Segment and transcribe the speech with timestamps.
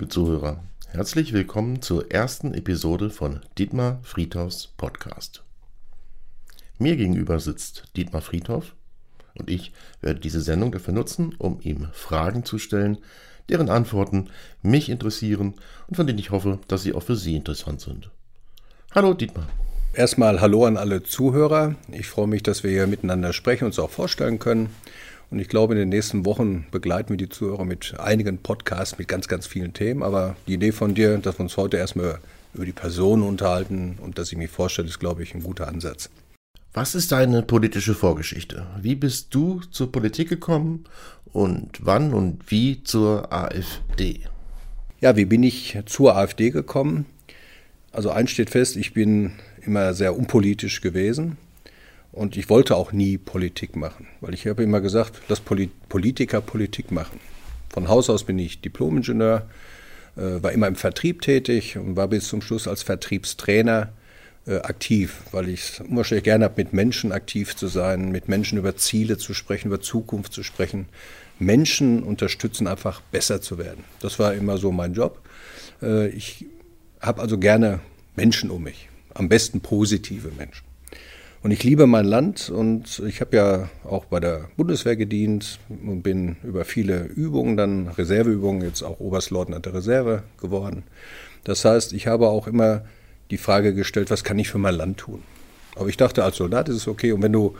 [0.00, 0.64] Liebe Zuhörer.
[0.88, 5.42] Herzlich willkommen zur ersten Episode von Dietmar Friedhoffs Podcast.
[6.78, 8.74] Mir gegenüber sitzt Dietmar Friedhoff
[9.34, 12.96] und ich werde diese Sendung dafür nutzen, um ihm Fragen zu stellen,
[13.50, 14.30] deren Antworten
[14.62, 15.52] mich interessieren
[15.88, 18.08] und von denen ich hoffe, dass sie auch für Sie interessant sind.
[18.94, 19.48] Hallo Dietmar.
[19.92, 21.74] Erstmal Hallo an alle Zuhörer.
[21.92, 24.70] Ich freue mich, dass wir hier miteinander sprechen und uns auch vorstellen können.
[25.30, 29.06] Und ich glaube, in den nächsten Wochen begleiten wir die Zuhörer mit einigen Podcasts mit
[29.06, 30.02] ganz, ganz vielen Themen.
[30.02, 32.18] Aber die Idee von dir, dass wir uns heute erstmal
[32.52, 36.10] über die Person unterhalten und dass ich mich vorstelle, ist, glaube ich, ein guter Ansatz.
[36.72, 38.66] Was ist deine politische Vorgeschichte?
[38.80, 40.84] Wie bist du zur Politik gekommen
[41.32, 44.20] und wann und wie zur AfD?
[45.00, 47.06] Ja, wie bin ich zur AfD gekommen?
[47.92, 49.32] Also eins steht fest, ich bin
[49.62, 51.38] immer sehr unpolitisch gewesen.
[52.12, 56.90] Und ich wollte auch nie Politik machen, weil ich habe immer gesagt, lass Politiker Politik
[56.90, 57.20] machen.
[57.68, 59.46] Von Haus aus bin ich Diplomingenieur,
[60.16, 63.92] äh, war immer im Vertrieb tätig und war bis zum Schluss als Vertriebstrainer
[64.46, 68.58] äh, aktiv, weil ich es unwahrscheinlich gerne habe, mit Menschen aktiv zu sein, mit Menschen
[68.58, 70.86] über Ziele zu sprechen, über Zukunft zu sprechen.
[71.38, 73.84] Menschen unterstützen, einfach besser zu werden.
[74.00, 75.22] Das war immer so mein Job.
[75.80, 76.46] Äh, ich
[77.00, 77.80] habe also gerne
[78.16, 80.69] Menschen um mich, am besten positive Menschen.
[81.42, 86.02] Und ich liebe mein Land und ich habe ja auch bei der Bundeswehr gedient und
[86.02, 90.82] bin über viele Übungen, dann Reserveübungen, jetzt auch Oberstleutnant der Reserve geworden.
[91.44, 92.84] Das heißt, ich habe auch immer
[93.30, 95.22] die Frage gestellt, was kann ich für mein Land tun?
[95.76, 97.12] Aber ich dachte, als Soldat ist es okay.
[97.12, 97.56] Und wenn du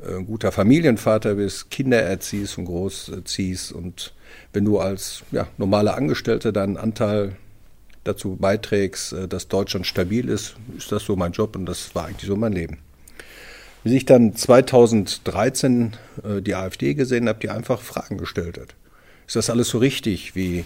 [0.00, 4.14] äh, ein guter Familienvater bist, Kinder erziehst und großziehst und
[4.54, 7.36] wenn du als ja, normaler Angestellter deinen Anteil
[8.04, 12.06] dazu beiträgst, äh, dass Deutschland stabil ist, ist das so mein Job und das war
[12.06, 12.78] eigentlich so mein Leben.
[13.84, 18.74] Wie ich dann 2013 äh, die AfD gesehen habe, die einfach Fragen gestellt hat.
[19.26, 20.64] Ist das alles so richtig, wie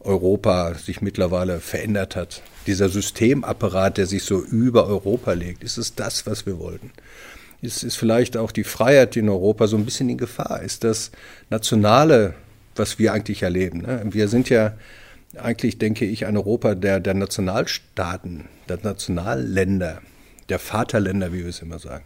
[0.00, 2.42] Europa sich mittlerweile verändert hat?
[2.66, 6.92] Dieser Systemapparat, der sich so über Europa legt, ist es das, was wir wollten?
[7.62, 10.62] Ist, ist vielleicht auch die Freiheit in Europa so ein bisschen in Gefahr?
[10.62, 11.10] Ist das
[11.48, 12.34] Nationale,
[12.76, 13.80] was wir eigentlich erleben?
[13.80, 14.02] Ne?
[14.10, 14.74] Wir sind ja
[15.38, 20.02] eigentlich, denke ich, ein Europa der, der Nationalstaaten, der Nationalländer,
[20.48, 22.04] der Vaterländer, wie wir es immer sagen.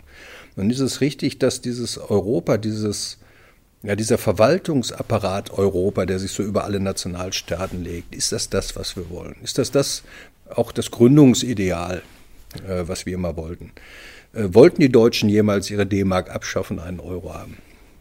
[0.57, 3.19] Und ist es richtig, dass dieses Europa, dieses,
[3.83, 8.97] ja, dieser Verwaltungsapparat Europa, der sich so über alle Nationalstaaten legt, ist das das, was
[8.97, 9.37] wir wollen?
[9.43, 10.03] Ist das das
[10.51, 12.03] auch das Gründungsideal,
[12.67, 13.73] äh, was wir immer wollten?
[14.33, 17.59] Äh, wollten die Deutschen jemals ihre D-Mark abschaffen, einen Euro haben?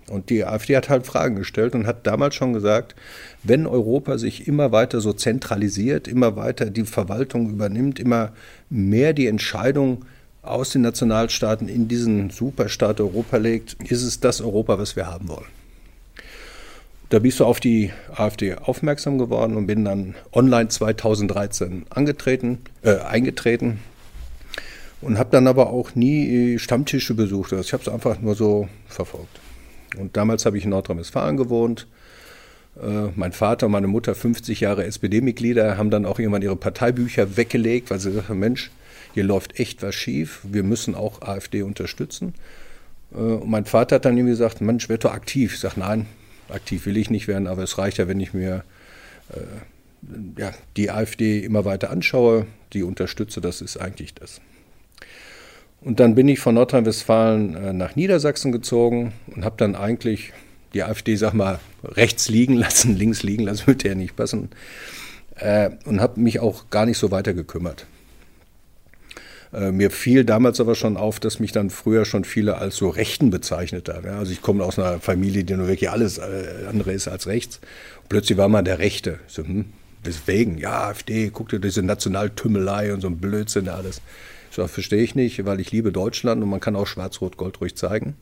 [0.09, 2.95] Und die AfD hat halt Fragen gestellt und hat damals schon gesagt,
[3.43, 8.31] wenn Europa sich immer weiter so zentralisiert, immer weiter die Verwaltung übernimmt, immer
[8.69, 10.05] mehr die Entscheidung
[10.49, 15.27] aus den Nationalstaaten in diesen Superstaat Europa legt, ist es das Europa, was wir haben
[15.27, 15.45] wollen.
[17.09, 22.97] Da bist du auf die AfD aufmerksam geworden und bin dann online 2013 angetreten, äh,
[22.97, 23.79] eingetreten
[25.01, 27.53] und habe dann aber auch nie Stammtische besucht.
[27.53, 29.39] Also ich habe es einfach nur so verfolgt.
[29.97, 31.87] Und damals habe ich in Nordrhein-Westfalen gewohnt.
[32.81, 37.37] Äh, mein Vater und meine Mutter, 50 Jahre SPD-Mitglieder, haben dann auch irgendwann ihre Parteibücher
[37.37, 38.69] weggelegt, weil sie sagten, Mensch,
[39.17, 42.35] hier läuft echt was schief, wir müssen auch AfD unterstützen.
[43.11, 45.55] Äh, und mein Vater hat dann irgendwie gesagt, Mensch, werd doch aktiv.
[45.55, 46.05] Ich sage, nein,
[46.49, 48.63] aktiv will ich nicht werden, aber es reicht ja, wenn ich mir
[49.33, 54.39] äh, ja, die AfD immer weiter anschaue, die unterstütze, das ist eigentlich das.
[55.81, 60.31] Und dann bin ich von Nordrhein-Westfalen äh, nach Niedersachsen gezogen und habe dann eigentlich
[60.75, 64.49] die AfD, sag mal, rechts liegen lassen, links liegen lassen, würde ja nicht passen.
[65.37, 67.87] Äh, und habe mich auch gar nicht so weiter gekümmert.
[69.53, 72.89] Äh, mir fiel damals aber schon auf, dass mich dann früher schon viele als so
[72.89, 74.09] Rechten bezeichnet haben.
[74.09, 77.59] Also ich komme aus einer Familie, die nur wirklich alles äh, andere ist als rechts.
[78.01, 79.19] Und plötzlich war man der Rechte.
[79.27, 79.65] So, hm,
[80.05, 84.01] deswegen, ja, AfD, guck dir diese Nationaltümmelei und so ein Blödsinn alles.
[84.51, 88.15] So, verstehe ich nicht, weil ich liebe Deutschland und man kann auch Schwarz-Rot-Gold ruhig zeigen.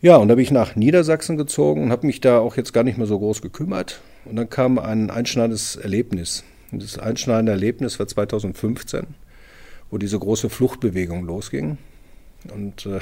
[0.00, 2.82] Ja, und da bin ich nach Niedersachsen gezogen und habe mich da auch jetzt gar
[2.82, 4.00] nicht mehr so groß gekümmert.
[4.24, 6.44] Und dann kam ein einschneidendes Erlebnis.
[6.72, 9.06] Und das einschneidende Erlebnis war 2015
[9.92, 11.76] wo diese große Fluchtbewegung losging.
[12.52, 12.98] Und äh,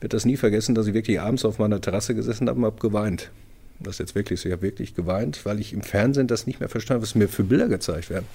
[0.00, 2.80] werde das nie vergessen, dass ich wirklich abends auf meiner Terrasse gesessen habe und habe
[2.80, 3.30] geweint.
[3.78, 6.58] Das ist jetzt wirklich so, ich habe wirklich geweint, weil ich im Fernsehen das nicht
[6.58, 8.26] mehr verstanden habe, was mir für Bilder gezeigt werden.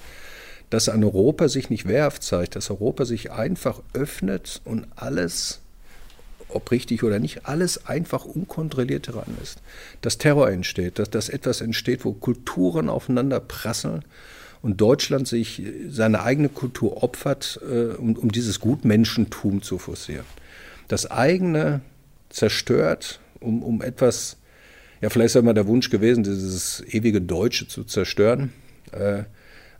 [0.70, 5.60] Dass ein Europa sich nicht wehrhaft zeigt, dass Europa sich einfach öffnet und alles,
[6.48, 9.60] ob richtig oder nicht, alles einfach unkontrolliert heranlässt.
[10.00, 14.06] Dass Terror entsteht, dass, dass etwas entsteht, wo Kulturen aufeinander prasseln
[14.64, 20.24] und Deutschland sich seine eigene Kultur opfert, äh, um, um dieses Gutmenschentum zu forcieren.
[20.88, 21.82] Das eigene
[22.30, 24.38] zerstört, um, um etwas
[25.00, 28.54] ja, vielleicht ist ja mal der Wunsch gewesen, dieses ewige Deutsche zu zerstören.
[28.90, 29.24] Äh,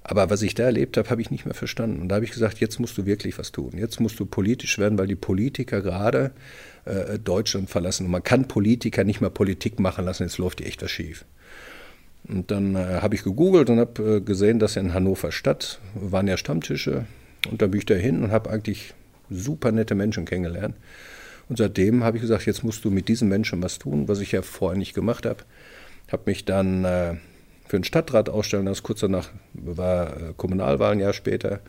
[0.02, 2.02] aber was ich da erlebt habe, habe ich nicht mehr verstanden.
[2.02, 3.72] Und da habe ich gesagt, jetzt musst du wirklich was tun.
[3.74, 6.32] Jetzt musst du politisch werden, weil die Politiker gerade
[6.84, 8.04] äh, Deutschland verlassen.
[8.04, 11.24] Und man kann Politiker nicht mal Politik machen lassen, jetzt läuft die echt was schief.
[12.28, 16.26] Und dann äh, habe ich gegoogelt und habe äh, gesehen, dass in Hannover Stadt waren
[16.26, 17.06] ja Stammtische.
[17.50, 18.94] Und da bin ich da hin und habe eigentlich
[19.28, 20.74] super nette Menschen kennengelernt.
[21.48, 24.32] Und seitdem habe ich gesagt, jetzt musst du mit diesen Menschen was tun, was ich
[24.32, 25.44] ja vorher nicht gemacht habe.
[26.10, 27.16] Habe mich dann äh,
[27.66, 28.82] für den Stadtrat ausstellen lassen.
[28.82, 31.60] Kurz danach war äh, Kommunalwahl ein Jahr später.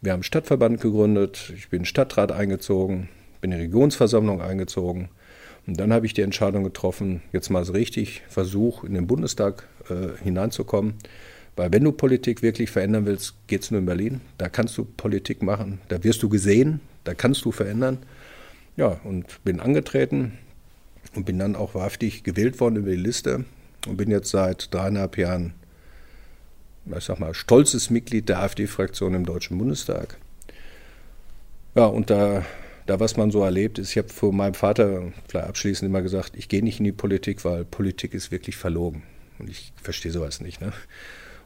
[0.00, 1.52] Wir haben einen Stadtverband gegründet.
[1.56, 3.08] Ich bin in den Stadtrat eingezogen,
[3.40, 5.08] bin in die Regionsversammlung eingezogen.
[5.66, 9.66] Und dann habe ich die Entscheidung getroffen, jetzt mal so richtig Versuch, in den Bundestag
[9.90, 10.94] äh, hineinzukommen.
[11.56, 14.20] Weil wenn du Politik wirklich verändern willst, geht es nur in Berlin.
[14.36, 17.98] Da kannst du Politik machen, da wirst du gesehen, da kannst du verändern.
[18.76, 20.38] Ja, und bin angetreten
[21.14, 23.46] und bin dann auch wahrhaftig gewählt worden über die Liste
[23.86, 25.54] und bin jetzt seit dreieinhalb Jahren,
[26.94, 30.18] ich sag mal, stolzes Mitglied der AfD-Fraktion im Deutschen Bundestag.
[31.74, 32.44] Ja, und da,
[32.84, 36.36] da was man so erlebt ist, ich habe vor meinem Vater vielleicht abschließend immer gesagt,
[36.36, 39.02] ich gehe nicht in die Politik, weil Politik ist wirklich verlogen.
[39.38, 40.60] Und ich verstehe sowas nicht.
[40.60, 40.72] Ne?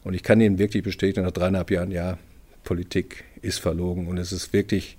[0.04, 2.18] Und ich kann Ihnen wirklich bestätigen, nach dreieinhalb Jahren, ja,
[2.64, 4.06] Politik ist verlogen.
[4.06, 4.96] Und es ist wirklich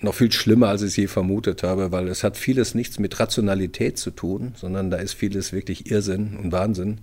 [0.00, 3.18] noch viel schlimmer, als ich es je vermutet habe, weil es hat vieles nichts mit
[3.18, 7.00] Rationalität zu tun, sondern da ist vieles wirklich Irrsinn und Wahnsinn.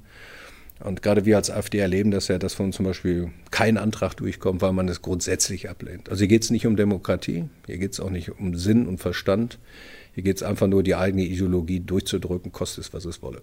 [0.80, 4.16] Und gerade wir als AfD erleben das ja, dass von uns zum Beispiel kein Antrag
[4.16, 6.10] durchkommt, weil man es grundsätzlich ablehnt.
[6.10, 9.00] Also hier geht es nicht um Demokratie, hier geht es auch nicht um Sinn und
[9.00, 9.60] Verstand,
[10.14, 13.42] hier geht es einfach nur, die eigene Ideologie durchzudrücken, kostet es, was es wolle.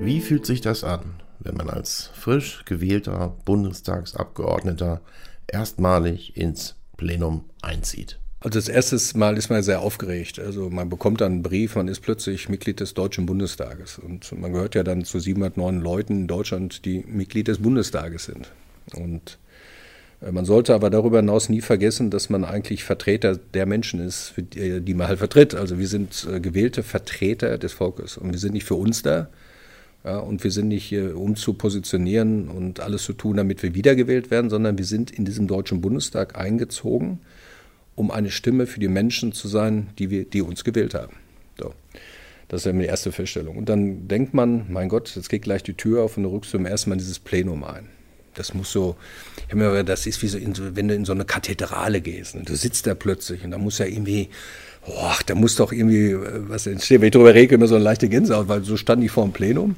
[0.00, 5.00] Wie fühlt sich das an, wenn man als frisch gewählter Bundestagsabgeordneter
[5.46, 8.18] erstmalig ins Plenum einzieht?
[8.40, 10.38] Also das erste Mal ist man sehr aufgeregt.
[10.38, 13.98] Also man bekommt dann einen Brief, man ist plötzlich Mitglied des Deutschen Bundestages.
[13.98, 18.52] Und man gehört ja dann zu 709 Leuten in Deutschland, die Mitglied des Bundestages sind.
[18.94, 19.38] Und
[20.20, 24.94] man sollte aber darüber hinaus nie vergessen, dass man eigentlich Vertreter der Menschen ist, die
[24.94, 25.54] man halt vertritt.
[25.54, 28.16] Also wir sind äh, gewählte Vertreter des Volkes.
[28.16, 29.28] Und wir sind nicht für uns da,
[30.04, 33.74] ja, und wir sind nicht hier, um zu positionieren und alles zu tun, damit wir
[33.74, 37.20] wiedergewählt werden, sondern wir sind in diesem Deutschen Bundestag eingezogen,
[37.94, 41.14] um eine Stimme für die Menschen zu sein, die, wir, die uns gewählt haben.
[41.60, 41.74] So.
[42.48, 43.56] Das ist ja die erste Feststellung.
[43.56, 46.52] Und dann denkt man, mein Gott, jetzt geht gleich die Tür auf und du rückst
[46.52, 47.88] zum ersten Mal in dieses Plenum ein.
[48.34, 48.96] Das muss so,
[49.46, 52.48] ich habe mir das ist wie so, wenn du in so eine Kathedrale gehst und
[52.48, 54.28] du sitzt da plötzlich und da muss ja irgendwie
[54.88, 57.00] boah, da muss doch irgendwie äh, was entstehen.
[57.00, 59.32] Wenn ich darüber rede, immer so eine leichte Gänsehaut, weil so stand ich vor dem
[59.32, 59.76] Plenum.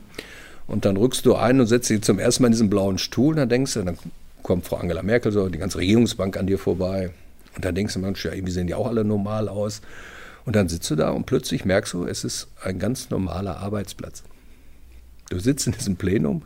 [0.67, 3.31] Und dann rückst du ein und setzt dich zum ersten Mal in diesen blauen Stuhl.
[3.31, 3.99] Und dann denkst du, dann
[4.43, 7.11] kommt Frau Angela Merkel so, die ganze Regierungsbank an dir vorbei.
[7.57, 9.81] Und dann denkst du, Mensch, ja, irgendwie sehen die auch alle normal aus.
[10.47, 14.23] Und dann sitzt du da und plötzlich merkst du, es ist ein ganz normaler Arbeitsplatz.
[15.31, 16.43] Du sitzt in diesem Plenum,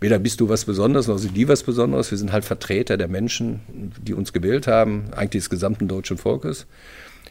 [0.00, 2.10] weder bist du was Besonderes, noch sind die was Besonderes.
[2.10, 3.60] Wir sind halt Vertreter der Menschen,
[4.00, 6.66] die uns gewählt haben, eigentlich des gesamten deutschen Volkes.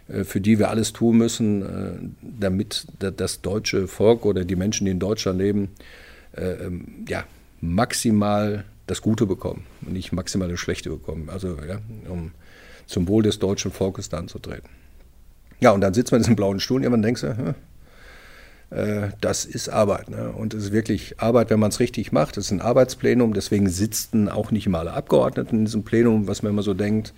[0.09, 4.85] Äh, für die wir alles tun müssen, äh, damit das deutsche Volk oder die Menschen,
[4.85, 5.69] die in Deutschland leben,
[6.35, 7.23] äh, ähm, ja,
[7.61, 11.29] maximal das Gute bekommen und nicht maximal das Schlechte bekommen.
[11.29, 11.79] Also ja,
[12.09, 12.31] um
[12.85, 14.69] zum Wohl des deutschen Volkes dann zu treten.
[15.59, 17.55] Ja, und dann sitzt man in diesem blauen Stuhl und irgendwann denkst du,
[18.69, 20.09] das ist Arbeit.
[20.09, 20.29] Ne?
[20.31, 22.35] Und es ist wirklich Arbeit, wenn man es richtig macht.
[22.35, 26.43] Es ist ein Arbeitsplenum, deswegen sitzen auch nicht immer alle Abgeordneten in diesem Plenum, was
[26.43, 27.13] man immer so denkt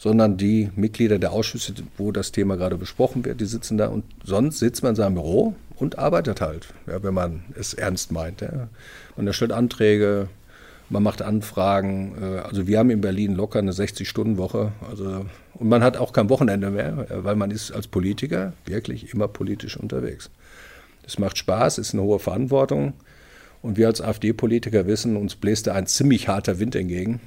[0.00, 4.02] sondern die Mitglieder der Ausschüsse, wo das Thema gerade besprochen wird, die sitzen da und
[4.24, 8.40] sonst sitzt man in seinem Büro und arbeitet halt, ja, wenn man es ernst meint.
[8.40, 8.68] Ja.
[9.16, 10.28] Man erstellt Anträge,
[10.88, 12.14] man macht Anfragen.
[12.18, 14.72] Äh, also wir haben in Berlin locker eine 60-Stunden-Woche.
[14.88, 19.28] Also, und man hat auch kein Wochenende mehr, weil man ist als Politiker wirklich immer
[19.28, 20.30] politisch unterwegs.
[21.06, 22.94] Es macht Spaß, ist eine hohe Verantwortung.
[23.62, 27.20] Und wir als AfD-Politiker wissen, uns bläst da ein ziemlich harter Wind entgegen.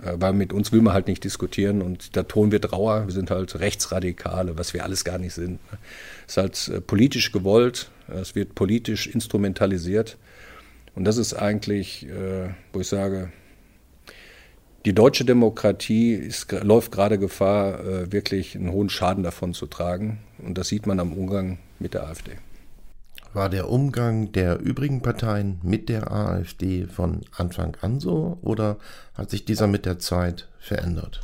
[0.00, 3.06] Äh, weil mit uns will man halt nicht diskutieren und der Ton wird rauer.
[3.06, 5.58] Wir sind halt Rechtsradikale, was wir alles gar nicht sind.
[6.26, 10.16] Es ist halt äh, politisch gewollt, es wird politisch instrumentalisiert.
[10.94, 13.32] Und das ist eigentlich, äh, wo ich sage,
[14.84, 20.18] die deutsche Demokratie ist, läuft gerade Gefahr, wirklich einen hohen Schaden davon zu tragen.
[20.38, 22.32] Und das sieht man am Umgang mit der AfD.
[23.34, 28.76] War der Umgang der übrigen Parteien mit der AfD von Anfang an so oder
[29.14, 31.20] hat sich dieser mit der Zeit verändert?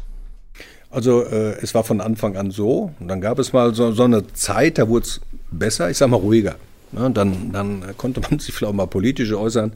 [0.90, 2.92] Also äh, es war von Anfang an so.
[2.98, 6.08] Und dann gab es mal so, so eine Zeit, da wurde es besser, ich sag
[6.08, 6.56] mal ruhiger.
[6.92, 9.74] Ja, dann, dann konnte man sich vielleicht auch mal politisch äußern,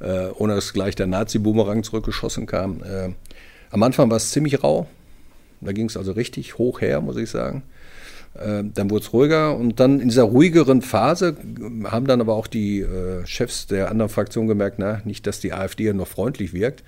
[0.00, 2.82] äh, ohne dass gleich der Nazi-Boomerang zurückgeschossen kam.
[2.82, 3.14] Äh,
[3.70, 4.86] Am Anfang war es ziemlich rau.
[5.62, 7.62] Da ging es also richtig hoch her, muss ich sagen.
[8.40, 11.36] Ähm, dann wurde es ruhiger und dann in dieser ruhigeren Phase
[11.84, 15.52] haben dann aber auch die äh, Chefs der anderen Fraktionen gemerkt, na, nicht, dass die
[15.52, 16.82] AfD noch freundlich wirkt.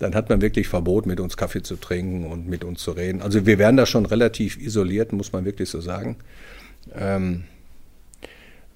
[0.00, 3.22] Dann hat man wirklich Verbot, mit uns Kaffee zu trinken und mit uns zu reden.
[3.22, 6.16] Also wir werden da schon relativ isoliert, muss man wirklich so sagen.
[6.94, 7.44] Ähm,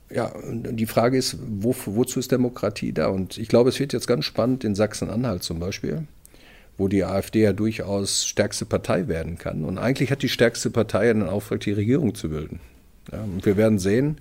[0.09, 3.09] ja, die Frage ist, wo, wozu ist Demokratie da?
[3.09, 6.07] Und ich glaube, es wird jetzt ganz spannend in Sachsen-Anhalt zum Beispiel
[6.77, 9.65] wo die AfD ja durchaus stärkste Partei werden kann.
[9.65, 12.61] Und eigentlich hat die stärkste Partei einen Auftrag, die Regierung zu bilden.
[13.13, 14.19] Ja, und wir werden sehen,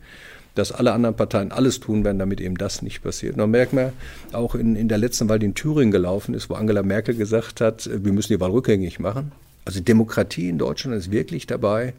[0.55, 3.39] dass alle anderen Parteien alles tun werden, damit eben das nicht passiert.
[3.39, 3.91] Dann merkt man
[4.33, 7.59] auch in, in der letzten Wahl, die in Thüringen gelaufen ist, wo Angela Merkel gesagt
[7.59, 9.31] hat, wir müssen die Wahl rückgängig machen.
[9.65, 11.93] Also Demokratie in Deutschland ist wirklich dabei,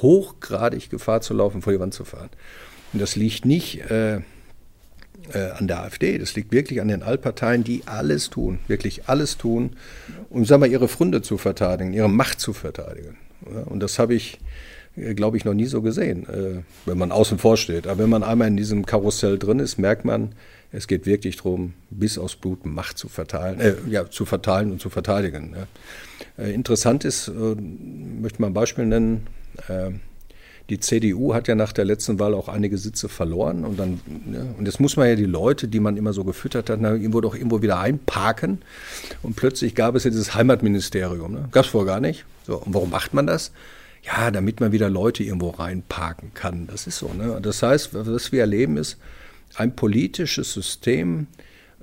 [0.00, 2.30] hochgradig Gefahr zu laufen, vor die Wand zu fahren.
[2.92, 4.20] Und das liegt nicht äh,
[5.32, 9.38] äh, an der AfD, das liegt wirklich an den Altparteien, die alles tun, wirklich alles
[9.38, 9.76] tun,
[10.30, 13.16] um sagen wir, ihre Funde zu verteidigen, ihre Macht zu verteidigen.
[13.66, 14.38] Und das habe ich,
[14.96, 17.86] äh, glaube ich, noch nie so gesehen, äh, wenn man außen vor steht.
[17.86, 20.34] Aber wenn man einmal in diesem Karussell drin ist, merkt man,
[20.72, 24.80] es geht wirklich darum, bis aus Blut Macht zu verteilen, äh, ja, zu verteilen und
[24.80, 25.54] zu verteidigen.
[26.38, 29.26] Äh, interessant ist, äh, möchte mal ein Beispiel nennen,
[30.70, 33.64] die CDU hat ja nach der letzten Wahl auch einige Sitze verloren.
[33.64, 36.70] Und dann, ne, und jetzt muss man ja die Leute, die man immer so gefüttert
[36.70, 38.62] hat, irgendwo doch irgendwo wieder einparken.
[39.22, 41.32] Und plötzlich gab es ja dieses Heimatministerium.
[41.32, 41.48] Ne?
[41.50, 42.24] Gab es vorher gar nicht.
[42.46, 43.52] So, und warum macht man das?
[44.04, 46.66] Ja, damit man wieder Leute irgendwo reinparken kann.
[46.66, 47.12] Das ist so.
[47.12, 47.38] Ne?
[47.40, 48.98] Das heißt, was wir erleben, ist
[49.54, 51.26] ein politisches System,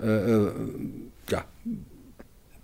[0.02, 0.52] äh, äh
[1.30, 1.46] ja,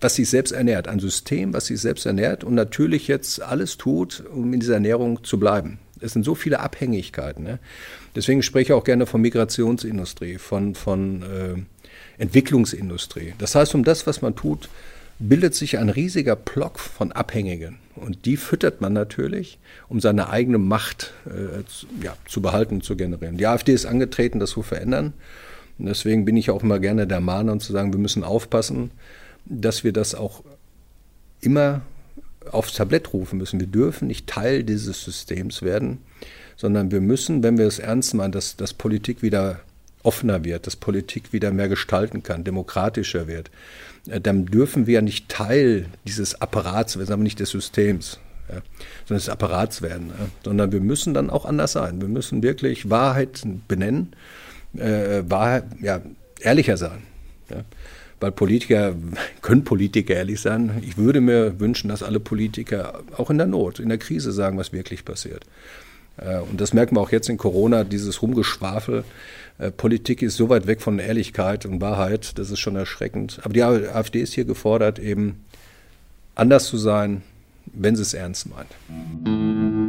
[0.02, 0.88] was sich selbst ernährt.
[0.88, 5.24] Ein System, was sich selbst ernährt und natürlich jetzt alles tut, um in dieser Ernährung
[5.24, 5.80] zu bleiben.
[6.06, 7.44] Es sind so viele Abhängigkeiten.
[7.44, 7.60] Ne?
[8.16, 13.34] Deswegen spreche ich auch gerne von Migrationsindustrie, von, von äh, Entwicklungsindustrie.
[13.38, 14.70] Das heißt, um das, was man tut,
[15.20, 17.80] bildet sich ein riesiger Block von Abhängigen.
[17.96, 19.58] Und die füttert man natürlich,
[19.88, 23.38] um seine eigene Macht äh, zu, ja, zu behalten und zu generieren.
[23.38, 25.14] Die AfD ist angetreten, das zu verändern.
[25.78, 28.92] Und deswegen bin ich auch immer gerne der Mahner und zu sagen, wir müssen aufpassen,
[29.46, 30.44] dass wir das auch
[31.42, 31.82] immer
[32.52, 33.60] aufs Tablett rufen müssen.
[33.60, 36.00] Wir dürfen nicht Teil dieses Systems werden,
[36.56, 39.60] sondern wir müssen, wenn wir es ernst meinen, dass, dass Politik wieder
[40.04, 43.50] offener wird, dass Politik wieder mehr gestalten kann, demokratischer wird,
[44.08, 48.62] äh, dann dürfen wir nicht Teil dieses Apparats werden, aber nicht des Systems, ja,
[49.08, 52.00] sondern des Apparats werden, ja, sondern wir müssen dann auch anders sein.
[52.00, 54.14] Wir müssen wirklich Wahrheit benennen,
[54.78, 56.02] äh, Wahrheit, ja,
[56.40, 57.02] ehrlicher sein.
[57.50, 57.64] Ja
[58.26, 58.96] weil Politiker,
[59.44, 63.80] können Politiker ehrlich sein, ich würde mir wünschen, dass alle Politiker auch in der Not,
[63.80, 65.46] in der Krise sagen, was wirklich passiert.
[66.18, 69.04] Äh, und das merken wir auch jetzt in Corona, dieses Rumgeschwafel.
[69.60, 73.40] Äh, Politik ist so weit weg von Ehrlichkeit und Wahrheit, das ist schon erschreckend.
[73.44, 75.46] Aber die AfD ist hier gefordert, eben
[76.34, 77.22] anders zu sein,
[77.76, 79.85] wenn sie es ernst meint.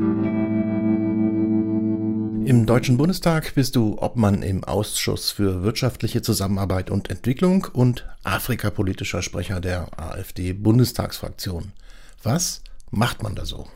[2.46, 9.20] Im Deutschen Bundestag bist du Obmann im Ausschuss für wirtschaftliche Zusammenarbeit und Entwicklung und afrikapolitischer
[9.20, 11.72] Sprecher der AfD-Bundestagsfraktion.
[12.22, 12.62] Was
[12.92, 13.66] macht man da so?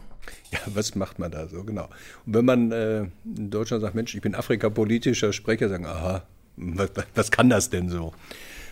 [0.53, 1.89] Ja, was macht man da so, genau.
[2.25, 6.23] Und wenn man äh, in Deutschland sagt, Mensch, ich bin afrikapolitischer Sprecher, sagen, aha,
[6.57, 8.15] was, was kann das denn so?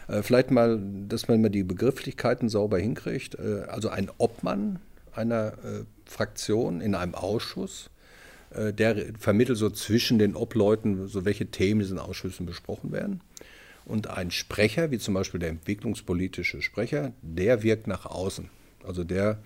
[0.06, 3.34] Äh, vielleicht mal, dass man mal die Begrifflichkeiten sauber hinkriegt.
[3.34, 4.78] Äh, also ein Obmann
[5.12, 7.90] einer äh, Fraktion in einem Ausschuss
[8.50, 13.20] der vermittelt so zwischen den Obleuten, so welche Themen in diesen Ausschüssen besprochen werden.
[13.84, 18.50] Und ein Sprecher, wie zum Beispiel der entwicklungspolitische Sprecher, der wirkt nach außen.
[18.86, 19.38] Also der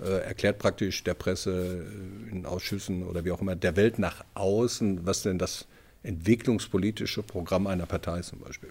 [0.00, 1.84] äh, erklärt praktisch der Presse
[2.30, 5.66] äh, in Ausschüssen oder wie auch immer der Welt nach außen, was denn das
[6.02, 8.70] entwicklungspolitische Programm einer Partei ist zum Beispiel.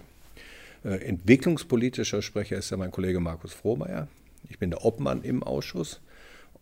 [0.84, 4.08] Äh, entwicklungspolitischer Sprecher ist ja mein Kollege Markus Frohmeier.
[4.48, 6.00] Ich bin der Obmann im Ausschuss.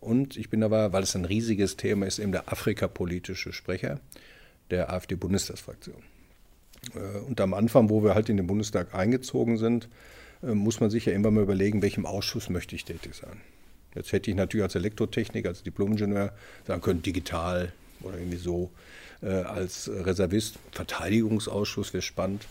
[0.01, 3.99] Und ich bin aber, weil es ein riesiges Thema ist, eben der afrikapolitische Sprecher
[4.71, 6.01] der AfD-Bundestagsfraktion.
[6.95, 9.87] Äh, und am Anfang, wo wir halt in den Bundestag eingezogen sind,
[10.41, 13.39] äh, muss man sich ja immer mal überlegen, welchem Ausschuss möchte ich tätig sein.
[13.93, 16.33] Jetzt hätte ich natürlich als Elektrotechniker, als Diplomingenieur
[16.65, 18.71] sagen können, digital oder irgendwie so.
[19.21, 22.47] Äh, als Reservist, Verteidigungsausschuss wäre spannend.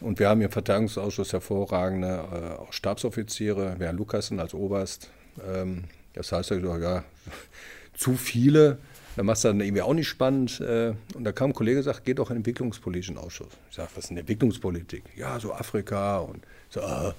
[0.00, 5.10] Und wir haben im Verteidigungsausschuss hervorragende Stabsoffiziere, Herr Lukassen als Oberst,
[5.46, 7.04] ähm, das heißt, ja,
[7.94, 8.78] zu viele,
[9.16, 10.60] dann machst du dann irgendwie auch nicht spannend.
[10.60, 13.52] Äh, und da kam ein Kollege und sagt, geh doch in den Entwicklungspolitischen Ausschuss.
[13.70, 15.04] Ich sage, was ist denn Entwicklungspolitik?
[15.16, 16.80] Ja, so Afrika und so.
[16.80, 17.12] Äh.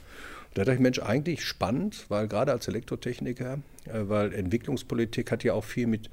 [0.53, 5.53] Da dachte ich, Mensch, eigentlich spannend, weil gerade als Elektrotechniker, äh, weil Entwicklungspolitik hat ja
[5.53, 6.09] auch viel mit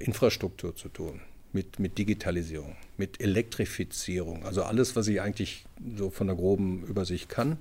[0.00, 1.20] Infrastruktur zu tun,
[1.52, 5.64] mit, mit Digitalisierung, mit Elektrifizierung, also alles, was ich eigentlich
[5.96, 7.56] so von der groben Übersicht kann.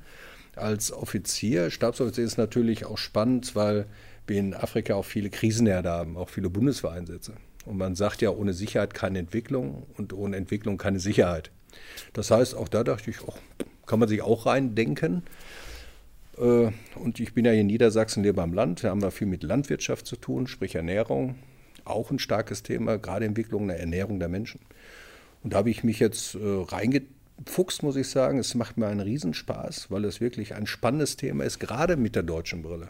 [0.56, 3.86] als Offizier, Stabsoffizier ist natürlich auch spannend, weil
[4.30, 7.34] wir in Afrika auch viele Krisenherde haben, auch viele Bundeswehreinsätze.
[7.66, 11.52] Und man sagt ja, ohne Sicherheit keine Entwicklung und ohne Entwicklung keine Sicherheit.
[12.14, 13.34] Das heißt, auch da dachte ich, oh,
[13.86, 15.24] kann man sich auch reindenken.
[16.38, 18.84] Äh, und ich bin ja hier in Niedersachsen, lebe am Land.
[18.84, 21.36] Da haben wir viel mit Landwirtschaft zu tun, sprich Ernährung.
[21.86, 24.62] Auch ein starkes Thema, gerade Entwicklung der Ernährung der Menschen.
[25.44, 28.40] Und da habe ich mich jetzt äh, reingefuchst, muss ich sagen.
[28.40, 32.24] Es macht mir einen Riesenspaß, weil es wirklich ein spannendes Thema ist, gerade mit der
[32.24, 32.90] deutschen Brille.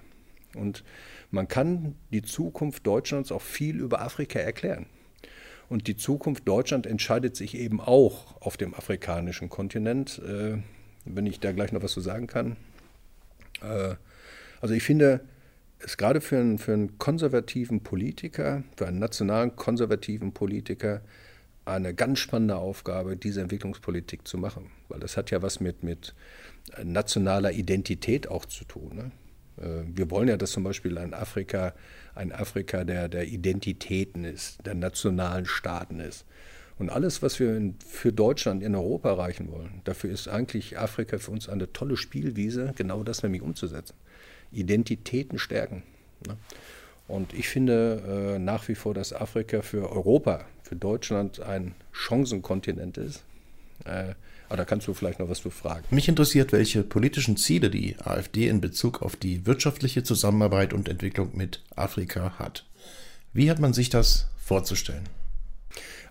[0.55, 0.84] Und
[1.31, 4.88] man kann die Zukunft Deutschlands auch viel über Afrika erklären.
[5.67, 10.19] Und die Zukunft Deutschland entscheidet sich eben auch auf dem afrikanischen Kontinent.
[10.19, 10.57] Äh,
[11.05, 12.55] wenn ich da gleich noch was zu sagen kann.
[13.62, 13.95] Äh,
[14.62, 15.21] also ich finde
[15.79, 21.01] es gerade für einen, für einen konservativen Politiker, für einen nationalen konservativen Politiker,
[21.65, 24.71] eine ganz spannende Aufgabe, diese Entwicklungspolitik zu machen.
[24.88, 26.15] Weil das hat ja was mit, mit
[26.83, 28.95] nationaler Identität auch zu tun.
[28.95, 29.12] Ne?
[29.60, 31.74] Äh, wir wollen ja, dass zum Beispiel ein Afrika
[32.16, 36.25] ein Afrika der, der Identitäten ist, der nationalen Staaten ist.
[36.78, 41.18] Und alles, was wir in, für Deutschland in Europa erreichen wollen, dafür ist eigentlich Afrika
[41.18, 43.96] für uns eine tolle Spielwiese, genau das nämlich umzusetzen.
[44.51, 45.84] Identitäten stärken.
[46.28, 46.38] Ne?
[47.08, 52.98] Und ich finde äh, nach wie vor, dass Afrika für Europa, für Deutschland ein Chancenkontinent
[52.98, 53.24] ist.
[53.86, 54.13] Äh,
[54.50, 55.86] aber da kannst du vielleicht noch was zu fragen.
[55.91, 61.29] Mich interessiert, welche politischen Ziele die AfD in Bezug auf die wirtschaftliche Zusammenarbeit und Entwicklung
[61.38, 62.65] mit Afrika hat.
[63.32, 65.08] Wie hat man sich das vorzustellen?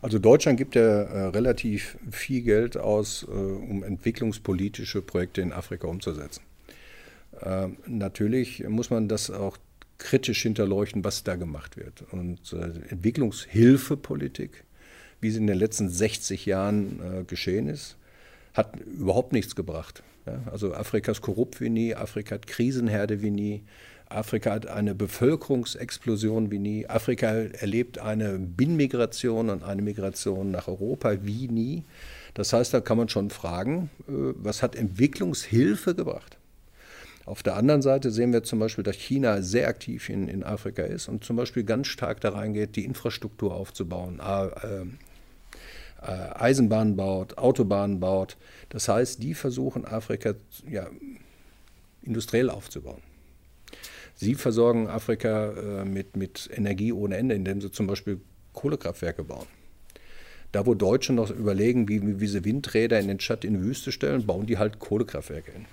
[0.01, 5.89] Also Deutschland gibt ja äh, relativ viel Geld aus, äh, um entwicklungspolitische Projekte in Afrika
[5.89, 6.43] umzusetzen.
[7.41, 9.59] Äh, natürlich muss man das auch
[9.99, 12.05] kritisch hinterleuchten, was da gemacht wird.
[12.13, 14.65] Und äh, Entwicklungshilfepolitik,
[15.21, 17.97] wie sie in den letzten 60 Jahren äh, geschehen ist,
[18.59, 20.03] hat überhaupt nichts gebracht.
[20.27, 23.63] Ja, also Afrika ist korrupt wie nie, Afrika hat Krisenherde wie nie,
[24.09, 31.17] Afrika hat eine Bevölkerungsexplosion wie nie, Afrika erlebt eine Binnenmigration und eine Migration nach Europa
[31.23, 31.85] wie nie.
[32.35, 36.37] Das heißt, da kann man schon fragen, äh, was hat Entwicklungshilfe gebracht?
[37.27, 40.83] Auf der anderen Seite sehen wir zum Beispiel, dass China sehr aktiv in, in Afrika
[40.83, 44.87] ist und zum Beispiel ganz stark da reingeht, die Infrastruktur aufzubauen, äh,
[46.01, 48.37] Eisenbahnen baut, Autobahnen baut.
[48.69, 50.35] Das heißt, die versuchen Afrika
[50.71, 50.87] ja,
[52.03, 53.03] industriell aufzubauen.
[54.15, 58.21] Sie versorgen Afrika äh, mit, mit Energie ohne Ende, indem sie zum Beispiel
[58.53, 59.47] Kohlekraftwerke bauen.
[60.53, 63.93] Da, wo Deutsche noch überlegen, wie, wie sie Windräder in den Stadt in die Wüste
[63.93, 65.67] stellen, bauen die halt Kohlekraftwerke hin.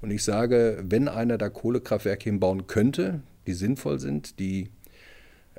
[0.00, 4.68] Und ich sage, wenn einer da Kohlekraftwerke hinbauen könnte, die sinnvoll sind, die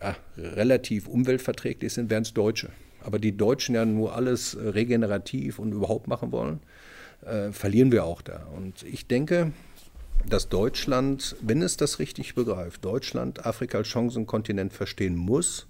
[0.02, 2.70] ja, relativ umweltverträglich sind, wären es Deutsche
[3.10, 6.60] aber die Deutschen ja nur alles äh, regenerativ und überhaupt machen wollen,
[7.26, 8.46] äh, verlieren wir auch da.
[8.56, 9.52] Und ich denke,
[10.30, 15.66] dass Deutschland, wenn es das richtig begreift, Deutschland Afrika als Chancenkontinent verstehen muss,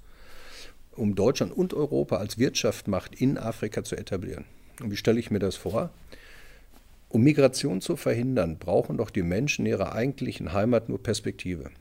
[0.98, 4.44] um Deutschland und Europa als Wirtschaftsmacht in Afrika zu etablieren.
[4.82, 5.92] Und wie stelle ich mir das vor?
[7.08, 11.72] Um Migration zu verhindern, brauchen doch die Menschen in ihrer eigentlichen Heimat nur Perspektive.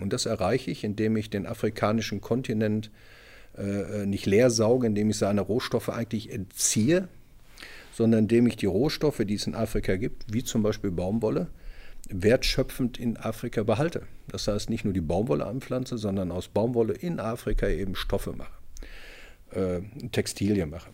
[0.00, 2.92] Und das erreiche ich, indem ich den afrikanischen Kontinent
[3.56, 7.08] äh, nicht leer sauge, indem ich seine Rohstoffe eigentlich entziehe,
[7.92, 11.48] sondern indem ich die Rohstoffe, die es in Afrika gibt, wie zum Beispiel Baumwolle,
[12.08, 14.02] wertschöpfend in Afrika behalte.
[14.28, 18.52] Das heißt, nicht nur die Baumwolle anpflanze, sondern aus Baumwolle in Afrika eben Stoffe mache,
[19.50, 20.90] äh, Textilien mache.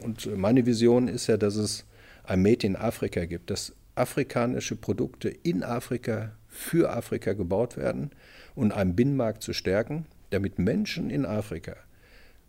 [0.00, 1.84] Und meine Vision ist ja, dass es
[2.24, 8.10] ein Made in Afrika gibt, dass afrikanische Produkte in Afrika für Afrika gebaut werden
[8.54, 11.76] und einen Binnenmarkt zu stärken, damit Menschen in Afrika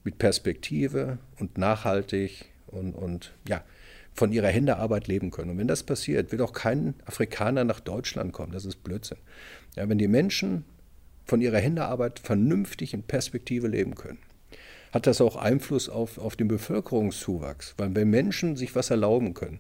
[0.06, 3.64] mit Perspektive und nachhaltig und, und ja,
[4.14, 5.52] von ihrer Händearbeit leben können.
[5.52, 8.54] Und wenn das passiert, wird auch kein Afrikaner nach Deutschland kommen.
[8.54, 9.18] Das ist Blödsinn.
[9.76, 10.64] Ja, wenn die Menschen
[11.26, 14.20] von ihrer Händearbeit vernünftig in Perspektive leben können,
[14.94, 17.74] hat das auch Einfluss auf, auf den Bevölkerungszuwachs.
[17.78, 19.60] Weil wenn Menschen sich was erlauben können,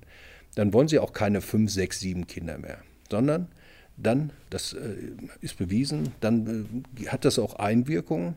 [0.53, 2.77] dann wollen sie auch keine fünf, sechs, sieben Kinder mehr,
[3.11, 3.49] sondern
[3.97, 4.95] dann, das äh,
[5.41, 8.35] ist bewiesen, dann äh, hat das auch Einwirkungen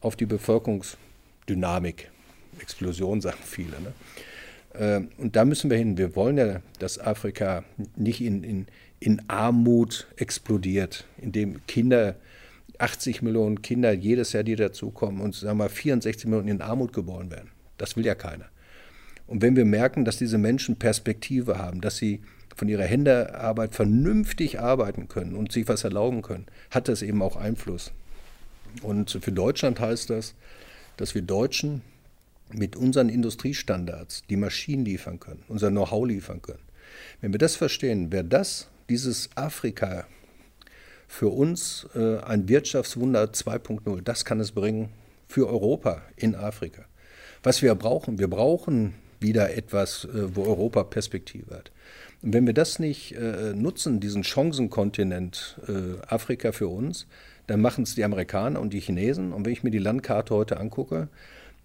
[0.00, 0.98] auf die Bevölkerungszuwachs.
[1.48, 2.10] Dynamik,
[2.60, 3.80] Explosion, sagen viele.
[3.80, 3.92] Ne?
[4.78, 5.98] Ähm, und da müssen wir hin.
[5.98, 7.64] Wir wollen ja, dass Afrika
[7.96, 8.66] nicht in, in,
[9.00, 12.16] in Armut explodiert, indem Kinder,
[12.78, 17.30] 80 Millionen Kinder jedes Jahr, die dazukommen und sagen wir 64 Millionen in Armut geboren
[17.30, 17.50] werden.
[17.78, 18.46] Das will ja keiner.
[19.26, 22.20] Und wenn wir merken, dass diese Menschen Perspektive haben, dass sie
[22.54, 27.36] von ihrer Händearbeit vernünftig arbeiten können und sich was erlauben können, hat das eben auch
[27.36, 27.92] Einfluss.
[28.82, 30.34] Und für Deutschland heißt das,
[30.96, 31.82] dass wir Deutschen
[32.52, 36.62] mit unseren Industriestandards die Maschinen liefern können, unser Know-how liefern können,
[37.20, 40.06] Wenn wir das verstehen, wäre das, dieses Afrika
[41.08, 44.02] für uns äh, ein Wirtschaftswunder 2.0.
[44.02, 44.90] Das kann es bringen
[45.28, 46.84] für Europa in Afrika.
[47.42, 51.70] Was wir brauchen, wir brauchen wieder etwas, äh, wo Europa Perspektive hat.
[52.22, 57.06] Und wenn wir das nicht äh, nutzen, diesen Chancenkontinent äh, Afrika für uns,
[57.46, 59.32] dann machen es die Amerikaner und die Chinesen.
[59.32, 61.08] Und wenn ich mir die Landkarte heute angucke,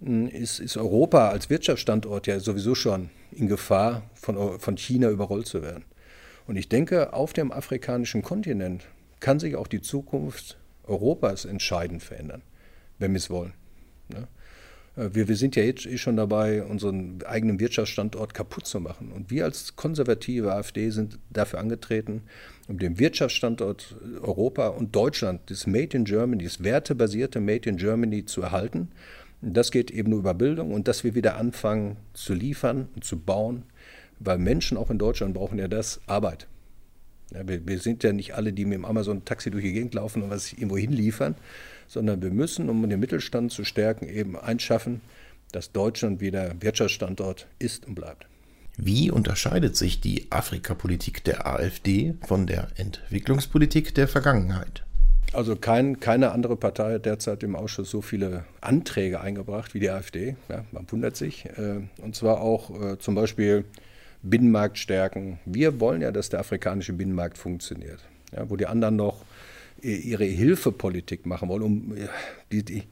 [0.03, 5.47] hm, ist, ist Europa als Wirtschaftsstandort ja sowieso schon in Gefahr, von, von China überrollt
[5.47, 5.85] zu werden.
[6.47, 8.87] Und ich denke, auf dem afrikanischen Kontinent
[9.19, 12.41] kann sich auch die Zukunft Europas entscheidend verändern,
[12.99, 13.53] wenn wir es wollen.
[14.09, 14.27] Ne?
[14.97, 19.11] Äh, wir, wir sind ja jetzt eh schon dabei, unseren eigenen Wirtschaftsstandort kaputt zu machen.
[19.11, 22.23] Und wir als konservative AfD sind dafür angetreten,
[22.71, 28.25] um den Wirtschaftsstandort Europa und Deutschland, das Made in Germany, das wertebasierte Made in Germany
[28.25, 28.89] zu erhalten.
[29.41, 33.03] Und das geht eben nur über Bildung und dass wir wieder anfangen zu liefern und
[33.03, 33.63] zu bauen,
[34.19, 36.47] weil Menschen auch in Deutschland brauchen ja das Arbeit.
[37.33, 40.21] Ja, wir, wir, sind ja nicht alle, die mit dem Amazon-Taxi durch die Gegend laufen
[40.23, 41.35] und was irgendwo hinliefern,
[41.87, 45.01] sondern wir müssen, um den Mittelstand zu stärken, eben einschaffen,
[45.51, 48.27] dass Deutschland wieder Wirtschaftsstandort ist und bleibt.
[48.77, 54.83] Wie unterscheidet sich die Afrikapolitik der AfD von der Entwicklungspolitik der Vergangenheit?
[55.33, 59.89] Also kein, keine andere Partei hat derzeit im Ausschuss so viele Anträge eingebracht wie die
[59.89, 60.35] AfD.
[60.49, 61.45] Ja, man wundert sich.
[61.45, 63.65] Äh, und zwar auch äh, zum Beispiel
[64.23, 65.39] Binnenmarkt stärken.
[65.45, 67.99] Wir wollen ja, dass der afrikanische Binnenmarkt funktioniert.
[68.35, 69.25] Ja, wo die anderen noch
[69.81, 71.95] ihre Hilfepolitik machen wollen, um
[72.51, 72.83] die, die,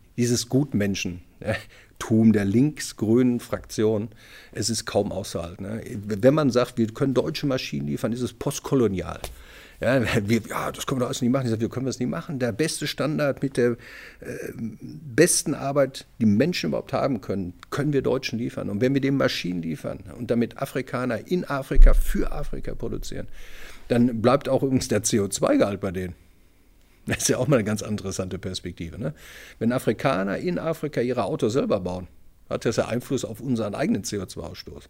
[2.00, 4.10] Gutmenschentum der links-grünen Fraktion,
[4.52, 5.66] es ist kaum auszuhalten.
[5.66, 5.82] Ne?
[6.06, 9.20] Wenn man sagt, wir können deutsche Maschinen liefern, ist es postkolonial.
[9.82, 11.46] Ja, wir, ja, das können wir doch alles nicht machen.
[11.46, 12.38] Ich sage, wir können das nicht machen.
[12.38, 13.72] Der beste Standard mit der
[14.20, 18.70] äh, besten Arbeit, die Menschen überhaupt haben können, können wir Deutschen liefern.
[18.70, 23.28] Und wenn wir den Maschinen liefern und damit Afrikaner in Afrika für Afrika produzieren,
[23.88, 26.14] dann bleibt auch übrigens der CO2-Gehalt bei denen.
[27.10, 29.00] Das ist ja auch mal eine ganz interessante Perspektive.
[29.00, 29.16] Ne?
[29.58, 32.08] Wenn Afrikaner in Afrika ihre Autos selber bauen,
[32.48, 34.84] hat das ja Einfluss auf unseren eigenen CO2-Ausstoß.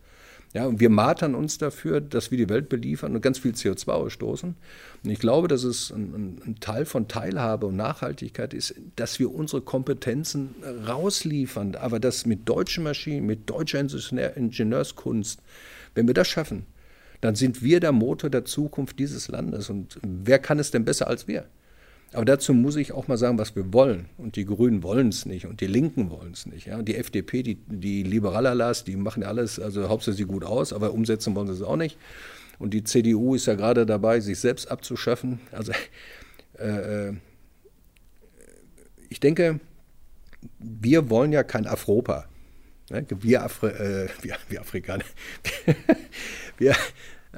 [0.54, 3.92] Ja, und wir martern uns dafür, dass wir die Welt beliefern und ganz viel CO2
[3.92, 4.56] ausstoßen.
[5.04, 9.34] Und ich glaube, dass es ein, ein, Teil von Teilhabe und Nachhaltigkeit ist, dass wir
[9.34, 10.56] unsere Kompetenzen
[10.88, 15.40] rausliefern, aber das mit deutschen Maschinen, mit deutscher Ingenieurskunst,
[15.94, 16.66] wenn wir das schaffen,
[17.22, 19.70] dann sind wir der Motor der Zukunft dieses Landes.
[19.70, 21.46] Und wer kann es denn besser als wir?
[22.14, 24.06] Aber dazu muss ich auch mal sagen, was wir wollen.
[24.18, 26.66] Und die Grünen wollen es nicht und die Linken wollen es nicht.
[26.66, 26.82] Ja.
[26.82, 31.48] Die FDP, die, die Liberalalas, die machen alles, also hauptsächlich gut aus, aber umsetzen wollen
[31.48, 31.98] sie es auch nicht.
[32.58, 35.40] Und die CDU ist ja gerade dabei, sich selbst abzuschaffen.
[35.52, 35.72] Also
[36.58, 37.14] äh, äh,
[39.10, 39.60] ich denke,
[40.60, 42.26] wir wollen ja kein Afropa.
[42.90, 43.06] Ne?
[43.22, 45.06] Wir, Afri äh, wir, wir Afrikaner.
[46.58, 46.76] wir,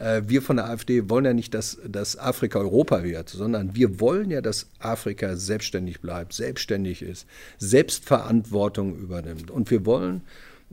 [0.02, 4.32] wir von der AfD wollen ja nicht, dass, dass Afrika Europa wird, sondern wir wollen
[4.32, 7.28] ja, dass Afrika selbstständig bleibt, selbstständig ist,
[7.60, 9.52] Selbstverantwortung übernimmt.
[9.52, 10.22] Und wir wollen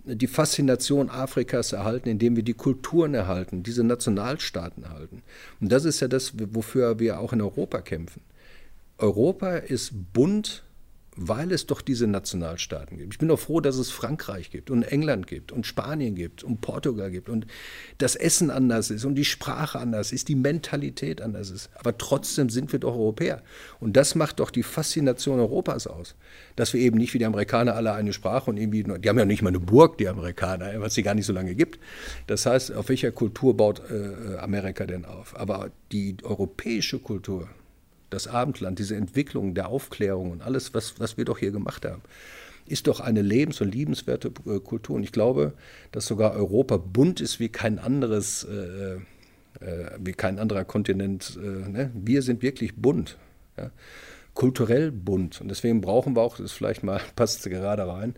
[0.04, 5.22] die Faszination Afrikas erhalten, indem wir die Kulturen erhalten, diese Nationalstaaten erhalten.
[5.60, 8.22] Und das ist ja das, wofür wir auch in Europa kämpfen.
[8.98, 10.64] Europa ist bunt
[11.20, 13.14] weil es doch diese Nationalstaaten gibt.
[13.14, 16.60] Ich bin doch froh, dass es Frankreich gibt und England gibt und Spanien gibt und
[16.60, 17.46] Portugal gibt und
[17.98, 21.70] das Essen anders ist und die Sprache anders ist, die Mentalität anders ist.
[21.74, 23.42] Aber trotzdem sind wir doch Europäer.
[23.80, 26.14] Und das macht doch die Faszination Europas aus.
[26.54, 29.24] Dass wir eben nicht wie die Amerikaner alle eine Sprache und irgendwie, die haben ja
[29.24, 31.80] nicht mal eine Burg, die Amerikaner, was sie gar nicht so lange gibt.
[32.28, 35.38] Das heißt, auf welcher Kultur baut äh, Amerika denn auf?
[35.38, 37.48] Aber die europäische Kultur,
[38.10, 42.02] das Abendland, diese Entwicklung der Aufklärung und alles, was, was wir doch hier gemacht haben,
[42.66, 44.96] ist doch eine lebens- und liebenswerte äh, Kultur.
[44.96, 45.52] Und ich glaube,
[45.92, 48.96] dass sogar Europa bunt ist wie kein anderes, äh,
[49.64, 51.38] äh, wie kein anderer Kontinent.
[51.42, 51.90] Äh, ne?
[51.94, 53.16] Wir sind wirklich bunt.
[53.56, 53.70] Ja?
[54.34, 55.40] Kulturell bunt.
[55.40, 58.14] Und deswegen brauchen wir auch, das vielleicht mal passt gerade rein,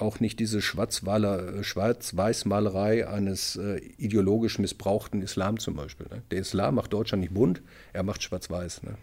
[0.00, 6.06] auch nicht diese Schwarz-Weiß-Malerei eines äh, ideologisch missbrauchten Islam zum Beispiel.
[6.10, 6.22] Ne?
[6.30, 8.82] Der Islam macht Deutschland nicht bunt, er macht Schwarz-Weiß.
[8.82, 8.96] Ne?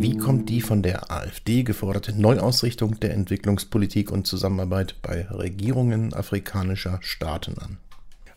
[0.00, 6.98] Wie kommt die von der AfD geforderte Neuausrichtung der Entwicklungspolitik und Zusammenarbeit bei Regierungen afrikanischer
[7.02, 7.76] Staaten an?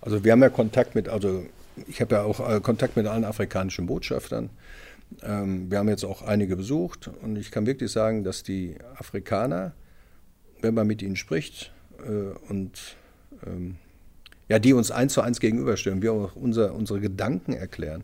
[0.01, 1.45] Also wir haben ja Kontakt mit, also
[1.87, 4.49] ich habe ja auch äh, Kontakt mit allen afrikanischen Botschaftern.
[5.21, 9.73] Ähm, wir haben jetzt auch einige besucht und ich kann wirklich sagen, dass die Afrikaner,
[10.61, 11.71] wenn man mit ihnen spricht
[12.05, 12.97] äh, und
[13.45, 13.75] ähm,
[14.49, 18.03] ja, die uns eins zu eins gegenüberstellen, wir auch unser, unsere Gedanken erklären,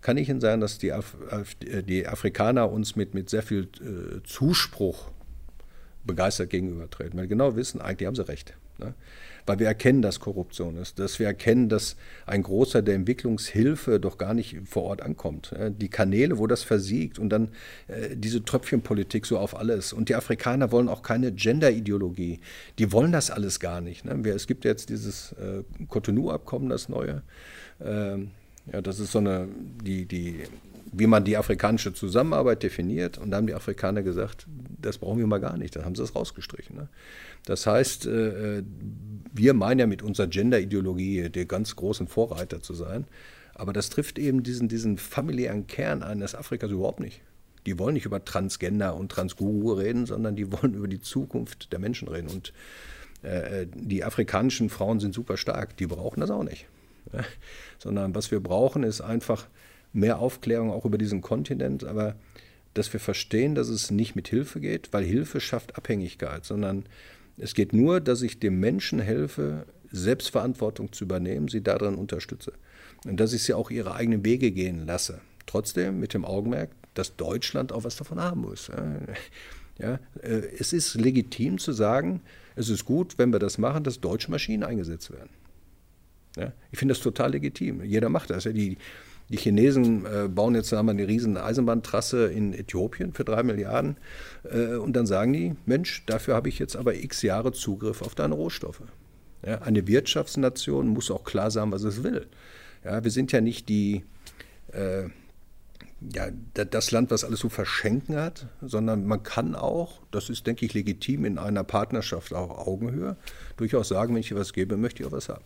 [0.00, 1.16] kann ich Ihnen sagen, dass die, Af
[1.60, 5.10] die Afrikaner uns mit, mit sehr viel äh, Zuspruch
[6.04, 8.54] begeistert gegenübertreten, weil genau wissen, eigentlich haben sie recht.
[8.78, 8.94] Ne?
[9.46, 14.18] Weil wir erkennen, dass Korruption ist, dass wir erkennen, dass ein Großer der Entwicklungshilfe doch
[14.18, 15.54] gar nicht vor Ort ankommt.
[15.78, 17.48] Die Kanäle, wo das versiegt und dann
[17.88, 19.92] äh, diese Tröpfchenpolitik so auf alles.
[19.92, 22.40] Und die Afrikaner wollen auch keine Gender-Ideologie.
[22.78, 24.04] Die wollen das alles gar nicht.
[24.04, 24.28] Ne?
[24.30, 27.22] Es gibt jetzt dieses äh, Cotonou-Abkommen, das neue.
[27.80, 28.30] Ähm,
[28.72, 29.48] ja, das ist so eine,
[29.84, 30.42] die, die
[30.92, 33.18] wie man die afrikanische Zusammenarbeit definiert.
[33.18, 34.46] Und da haben die Afrikaner gesagt,
[34.80, 35.76] das brauchen wir mal gar nicht.
[35.76, 36.76] Dann haben sie es rausgestrichen.
[36.76, 36.88] Ne?
[37.44, 38.62] Das heißt, äh,
[39.32, 43.06] wir meinen ja mit unserer Gender-Ideologie der ganz großen Vorreiter zu sein.
[43.54, 47.20] Aber das trifft eben diesen, diesen familiären Kern eines Afrikas überhaupt nicht.
[47.64, 51.78] Die wollen nicht über Transgender und Transguru reden, sondern die wollen über die Zukunft der
[51.78, 52.28] Menschen reden.
[52.28, 52.52] Und
[53.22, 56.66] äh, die afrikanischen Frauen sind super stark, die brauchen das auch nicht.
[57.78, 59.46] Sondern was wir brauchen, ist einfach
[59.92, 62.16] mehr Aufklärung auch über diesen Kontinent, aber
[62.74, 66.84] dass wir verstehen, dass es nicht mit Hilfe geht, weil Hilfe schafft Abhängigkeit, sondern
[67.38, 72.52] es geht nur, dass ich dem Menschen helfe, Selbstverantwortung zu übernehmen, sie darin unterstütze.
[73.06, 75.20] Und dass ich sie auch ihre eigenen Wege gehen lasse.
[75.46, 78.70] Trotzdem mit dem Augenmerk, dass Deutschland auch was davon haben muss.
[79.78, 82.22] Ja, äh, es ist legitim zu sagen,
[82.54, 85.28] es ist gut, wenn wir das machen, dass deutsche Maschinen eingesetzt werden.
[86.36, 87.82] Ja, ich finde das total legitim.
[87.82, 88.44] Jeder macht das.
[88.44, 88.78] Die,
[89.28, 93.96] die Chinesen äh, bauen jetzt einmal eine riesen Eisenbahntrasse in Äthiopien für drei Milliarden.
[94.44, 98.14] Äh, und dann sagen die, Mensch, dafür habe ich jetzt aber x Jahre Zugriff auf
[98.14, 98.82] deine Rohstoffe.
[99.44, 102.26] Ja, eine Wirtschaftsnation muss auch klar sagen, was es will.
[102.84, 104.04] Ja, wir sind ja nicht die,
[104.72, 105.04] äh,
[106.12, 110.66] ja, das Land, was alles zu verschenken hat, sondern man kann auch, das ist, denke
[110.66, 113.16] ich, legitim in einer Partnerschaft auf Augenhöhe,
[113.56, 115.44] durchaus sagen, wenn ich dir was gebe, möchte ich auch was haben.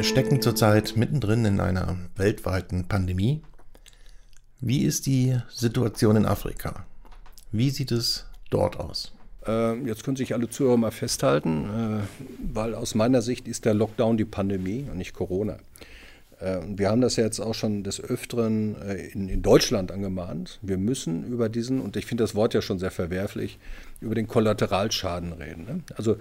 [0.00, 3.42] Wir stecken zurzeit mittendrin in einer weltweiten Pandemie.
[4.58, 6.86] Wie ist die Situation in Afrika?
[7.52, 9.12] Wie sieht es dort aus?
[9.44, 13.74] Ähm, jetzt können sich alle Zuhörer mal festhalten, äh, weil aus meiner Sicht ist der
[13.74, 15.58] Lockdown die Pandemie und nicht Corona.
[16.40, 20.60] Äh, wir haben das ja jetzt auch schon des Öfteren äh, in, Deutschland angemahnt.
[20.62, 23.58] Wir müssen über diesen, und ich finde das Wort ja schon sehr verwerflich,
[24.00, 25.64] über den Kollateralschaden reden.
[25.64, 25.80] Ne?
[25.96, 26.16] Also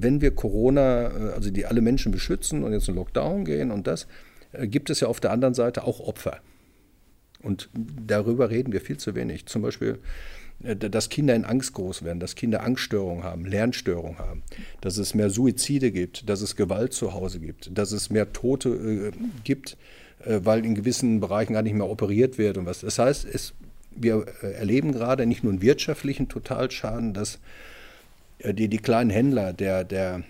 [0.00, 3.86] wenn wir Corona, äh, also die alle Menschen beschützen und jetzt in Lockdown gehen und
[3.86, 4.06] das,
[4.52, 6.38] äh, gibt es ja auf der anderen Seite auch Opfer.
[7.42, 9.46] Und darüber reden wir viel zu wenig.
[9.46, 9.98] Zum Beispiel,
[10.62, 14.42] äh, dass Kinder in Angst groß werden, dass Kinder Angststörungen haben, Lernstörungen haben,
[14.80, 19.12] dass es mehr Suizide gibt, dass es Gewalt zu Hause gibt, dass es mehr Tote
[19.44, 19.76] gibt,
[20.26, 22.80] weil in gewissen Bereichen gar nicht mehr operiert wird und was.
[22.80, 23.52] Das heißt, es,
[23.90, 27.40] wir erleben gerade nicht nur einen wirtschaftlichen Totalschaden, dass
[28.52, 30.22] die, die kleinen Händler, der, der,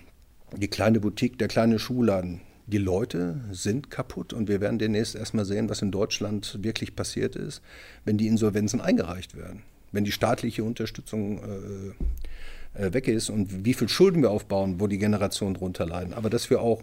[0.55, 5.45] die kleine Boutique, der kleine Schuhladen, die Leute sind kaputt und wir werden demnächst erstmal
[5.45, 7.61] sehen, was in Deutschland wirklich passiert ist,
[8.05, 13.73] wenn die Insolvenzen eingereicht werden, wenn die staatliche Unterstützung äh, äh, weg ist und wie
[13.73, 16.13] viel Schulden wir aufbauen, wo die Generationen drunter leiden.
[16.13, 16.81] Aber dass wir auch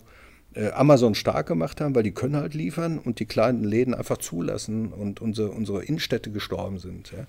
[0.54, 4.18] äh, Amazon stark gemacht haben, weil die können halt liefern und die kleinen Läden einfach
[4.18, 7.10] zulassen und unsere, unsere Innenstädte gestorben sind.
[7.10, 7.26] Ja.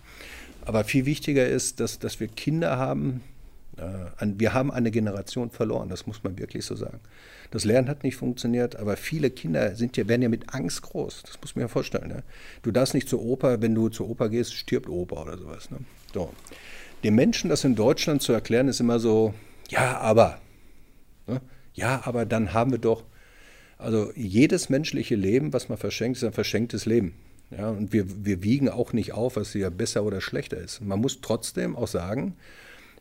[0.65, 3.32] Aber viel wichtiger ist, dass, dass wir Kinder haben, äh,
[3.75, 6.99] wir haben eine Generation verloren, das muss man wirklich so sagen.
[7.49, 11.23] Das Lernen hat nicht funktioniert, aber viele Kinder sind ja, werden ja mit Angst groß.
[11.23, 12.07] Das muss man ja vorstellen.
[12.07, 12.23] Ne?
[12.61, 15.71] Du darfst nicht zur Oper, wenn du zur Oper gehst, stirbt Opa oder sowas.
[15.71, 15.77] Ne?
[16.13, 16.31] So.
[17.03, 19.33] Den Menschen das in Deutschland zu erklären, ist immer so,
[19.69, 20.39] ja, aber.
[21.27, 21.41] Ne?
[21.73, 23.03] Ja, aber dann haben wir doch.
[23.77, 27.15] Also jedes menschliche Leben, was man verschenkt, ist ein verschenktes Leben.
[27.51, 30.81] Ja, und wir, wir wiegen auch nicht auf, was hier besser oder schlechter ist.
[30.81, 32.35] Man muss trotzdem auch sagen,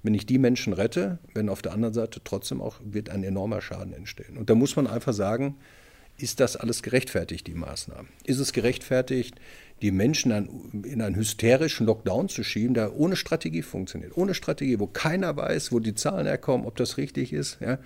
[0.03, 3.61] wenn ich die Menschen rette, wenn auf der anderen Seite trotzdem auch wird ein enormer
[3.61, 4.37] Schaden entstehen.
[4.37, 5.57] Und da muss man einfach sagen,
[6.19, 8.09] ist das alles gerechtfertigt, die Maßnahmen?
[8.25, 9.35] Ist es gerechtfertigt,
[9.81, 10.31] die Menschen
[10.85, 14.17] in einen hysterischen Lockdown zu schieben, der ohne Strategie funktioniert?
[14.17, 17.59] Ohne Strategie, wo keiner weiß, wo die Zahlen herkommen, ob das richtig ist.
[17.61, 17.79] Ja?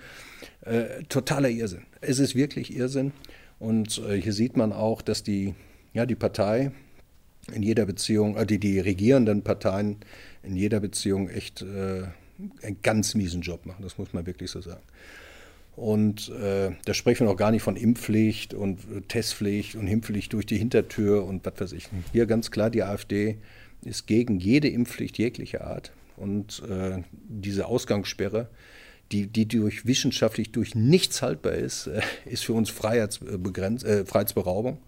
[0.61, 1.85] Äh, totaler Irrsinn.
[2.01, 3.13] Es ist wirklich Irrsinn.
[3.59, 5.55] Und äh, hier sieht man auch, dass die,
[5.93, 6.71] ja, die Partei
[7.53, 9.97] in jeder Beziehung, äh, die, die regierenden Parteien
[10.43, 12.03] in jeder Beziehung echt äh,
[12.61, 14.81] einen ganz miesen Job machen, das muss man wirklich so sagen.
[15.75, 20.33] Und äh, da sprechen wir noch gar nicht von Impfpflicht und äh, Testpflicht und Impfpflicht
[20.33, 21.87] durch die Hintertür und was weiß ich.
[22.11, 23.37] Hier ganz klar, die AfD
[23.83, 25.91] ist gegen jede Impfpflicht jeglicher Art.
[26.15, 28.49] Und äh, diese Ausgangssperre,
[29.11, 34.79] die, die durch wissenschaftlich durch nichts haltbar ist, äh, ist für uns Freiheitsbegrenz, äh, Freiheitsberaubung.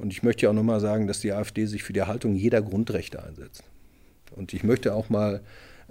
[0.00, 2.62] Und ich möchte ja auch nochmal sagen, dass die AfD sich für die Erhaltung jeder
[2.62, 3.64] Grundrechte einsetzt.
[4.34, 5.42] Und ich möchte auch mal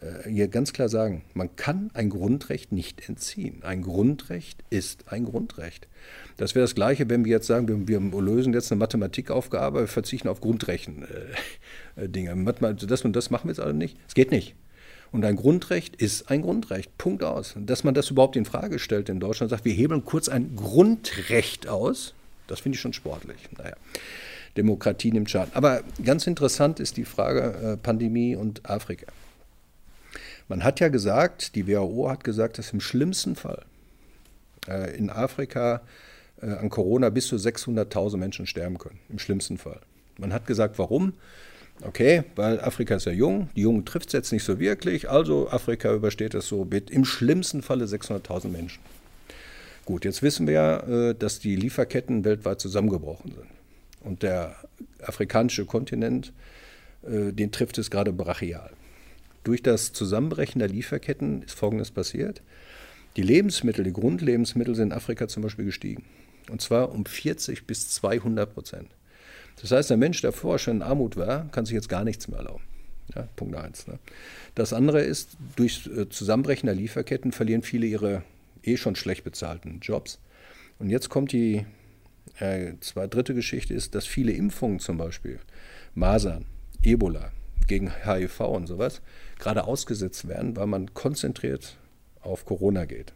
[0.01, 3.61] äh, hier ganz klar sagen, man kann ein Grundrecht nicht entziehen.
[3.61, 5.87] Ein Grundrecht ist ein Grundrecht.
[6.37, 9.87] Das wäre das Gleiche, wenn wir jetzt sagen, wir, wir lösen jetzt eine Mathematikaufgabe, wir
[9.87, 12.31] verzichten auf Grundrechen-Dinge.
[12.31, 13.97] Äh, das und das machen wir jetzt alle nicht.
[14.07, 14.55] Es geht nicht.
[15.11, 16.97] Und ein Grundrecht ist ein Grundrecht.
[16.97, 17.55] Punkt aus.
[17.57, 21.67] Dass man das überhaupt in Frage stellt in Deutschland, sagt, wir hebeln kurz ein Grundrecht
[21.67, 22.13] aus,
[22.51, 23.37] das finde ich schon sportlich.
[23.57, 23.75] Naja.
[24.57, 25.53] Demokratie nimmt Schaden.
[25.53, 29.07] Aber ganz interessant ist die Frage äh, Pandemie und Afrika.
[30.47, 33.63] Man hat ja gesagt, die WHO hat gesagt, dass im schlimmsten Fall
[34.67, 35.81] äh, in Afrika
[36.41, 38.99] äh, an Corona bis zu 600.000 Menschen sterben können.
[39.09, 39.79] Im schlimmsten Fall.
[40.17, 41.13] Man hat gesagt, warum?
[41.81, 45.49] Okay, weil Afrika ist ja jung, die Jungen trifft es jetzt nicht so wirklich, also
[45.49, 48.81] Afrika übersteht es so mit im schlimmsten Falle 600.000 Menschen.
[49.89, 53.47] Gut, jetzt wissen wir ja, äh, dass die Lieferketten weltweit zusammengebrochen sind.
[54.01, 54.55] Und der
[55.01, 56.31] afrikanische Kontinent,
[57.01, 58.69] äh, den trifft es gerade brachial.
[59.43, 62.43] Durch das Zusammenbrechen der Lieferketten ist Folgendes passiert.
[63.15, 66.03] Die Lebensmittel, die Grundlebensmittel sind in Afrika zum Beispiel gestiegen.
[66.51, 68.89] Und zwar um 40 bis 200 Prozent.
[69.59, 72.27] Das heißt, der Mensch, der vorher schon in Armut war, kann sich jetzt gar nichts
[72.27, 72.63] mehr erlauben.
[73.15, 73.87] Ja, Punkt eins.
[73.87, 73.97] Ne?
[74.53, 78.21] Das andere ist, durch äh, Zusammenbrechen der Lieferketten verlieren viele ihre
[78.69, 80.19] eh schon schlecht bezahlten Jobs.
[80.79, 81.65] Und jetzt kommt die
[82.39, 85.39] äh, zwei dritte Geschichte, ist, dass viele Impfungen zum Beispiel,
[85.93, 86.45] Masern,
[86.81, 87.31] Ebola,
[87.67, 89.01] gegen HIV und sowas,
[89.37, 91.77] gerade ausgesetzt werden, weil man konzentriert
[92.21, 93.13] auf Corona geht.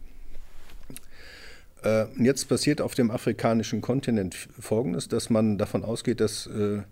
[1.82, 6.82] Äh, jetzt passiert auf dem afrikanischen Kontinent Folgendes, dass man davon ausgeht, dass äh,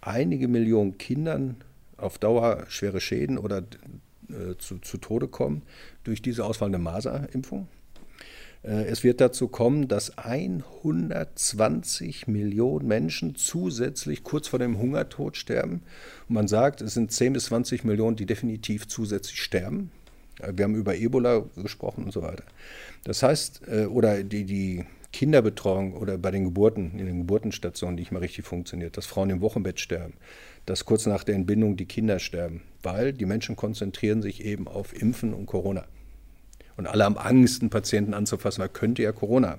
[0.00, 1.56] einige Millionen Kindern
[1.96, 5.62] auf Dauer schwere Schäden oder äh, zu, zu, Tode kommen
[6.02, 7.68] durch diese ausfallende Maserimpfung.
[8.62, 15.82] Äh, es wird dazu kommen, dass 120 Millionen Menschen zusätzlich kurz vor dem Hungertod sterben.
[16.28, 19.90] Und man sagt, es sind 10 bis 20 Millionen, die definitiv zusätzlich sterben.
[20.40, 22.44] Äh, wir haben über Ebola gesprochen und so weiter.
[23.04, 28.02] Das heißt, äh, oder die, die Kinderbetreuung oder bei den Geburten, in den Geburtenstationen, die
[28.02, 30.14] nicht mehr richtig funktioniert, dass Frauen im Wochenbett sterben,
[30.66, 34.94] dass kurz nach der Entbindung die Kinder sterben, weil die Menschen konzentrieren sich eben auf
[34.94, 35.84] Impfen und Corona.
[36.76, 39.58] Und alle haben Angst, einen Patienten anzufassen, weil könnte ja Corona.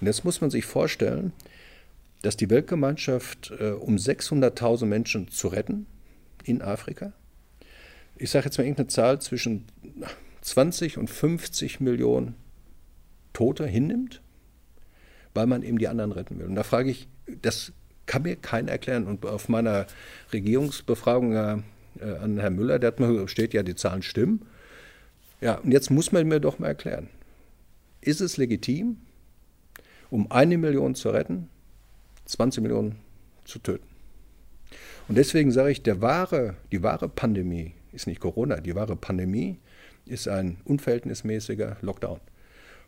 [0.00, 1.32] Und jetzt muss man sich vorstellen,
[2.22, 5.86] dass die Weltgemeinschaft, äh, um 600.000 Menschen zu retten
[6.44, 7.12] in Afrika,
[8.16, 9.64] ich sage jetzt mal irgendeine Zahl zwischen
[10.40, 12.34] 20 und 50 Millionen
[13.32, 14.22] Tote hinnimmt,
[15.34, 16.46] weil man eben die anderen retten will.
[16.46, 17.08] Und da frage ich,
[17.42, 17.72] das
[18.06, 19.06] kann mir keiner erklären.
[19.06, 19.86] Und auf meiner
[20.32, 21.58] Regierungsbefragung äh,
[22.00, 24.46] an Herrn Müller, der hat mir steht ja, die Zahlen stimmen.
[25.40, 27.08] Ja, und jetzt muss man mir doch mal erklären,
[28.00, 28.98] ist es legitim,
[30.10, 31.48] um eine Million zu retten,
[32.26, 32.96] 20 Millionen
[33.44, 33.86] zu töten?
[35.08, 39.58] Und deswegen sage ich, der wahre, die wahre Pandemie ist nicht Corona, die wahre Pandemie
[40.06, 42.20] ist ein unverhältnismäßiger Lockdown.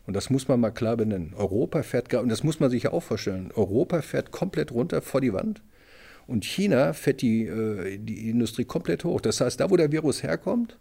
[0.05, 1.33] Und das muss man mal klar benennen.
[1.35, 5.21] Europa fährt, und das muss man sich ja auch vorstellen, Europa fährt komplett runter vor
[5.21, 5.61] die Wand
[6.27, 9.21] und China fährt die, äh, die Industrie komplett hoch.
[9.21, 10.77] Das heißt, da wo der Virus herkommt,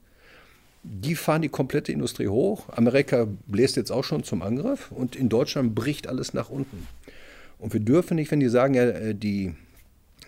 [0.88, 2.68] die fahren die komplette Industrie hoch.
[2.70, 6.87] Amerika bläst jetzt auch schon zum Angriff und in Deutschland bricht alles nach unten.
[7.59, 9.55] Und wir dürfen nicht, wenn die sagen, ja, äh, die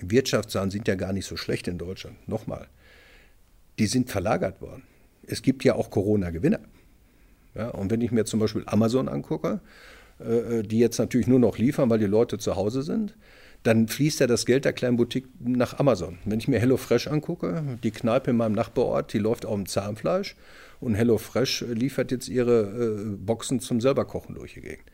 [0.01, 2.67] Wirtschaftszahlen sind ja gar nicht so schlecht in Deutschland, nochmal,
[3.79, 4.83] die sind verlagert worden.
[5.27, 6.61] Es gibt ja auch Corona-Gewinner.
[7.55, 9.61] Ja, und wenn ich mir zum Beispiel Amazon angucke,
[10.21, 13.15] äh, äh, die jetzt natürlich nur noch liefern, weil die Leute zu Hause sind,
[13.63, 16.19] dann fließt ja das Geld der kleinen Boutique nach Amazon.
[16.25, 20.37] Wenn ich mir HelloFresh angucke, die Kneipe in meinem Nachbarort, die läuft auf dem Zahnfleisch
[20.81, 24.85] und HelloFresh liefert jetzt ihre äh, Boxen zum selberkochen durch die Gegend.